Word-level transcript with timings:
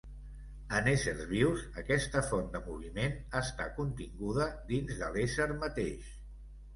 En 0.77 0.87
éssers 0.91 1.19
vius, 1.31 1.65
aquesta 1.81 2.23
font 2.29 2.47
de 2.55 2.61
moviment 2.69 3.13
està 3.41 3.67
continguda 3.75 4.47
dins 4.73 4.97
de 5.03 5.11
l'ésser 5.17 5.47
mateix. 5.65 6.09